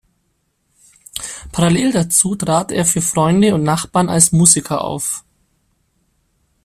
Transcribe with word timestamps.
Parallel 1.51 1.91
dazu 1.91 2.33
trat 2.33 2.71
er 2.71 2.85
für 2.85 3.03
Freunde 3.03 3.53
und 3.53 3.61
Nachbarn 3.61 4.09
als 4.09 4.31
Musiker 4.31 4.83
auf. 4.83 5.23